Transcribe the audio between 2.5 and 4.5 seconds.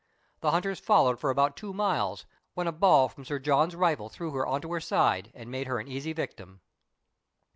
when a ball from Sir John's rifle threw her